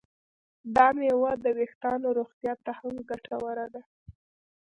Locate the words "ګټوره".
3.09-3.65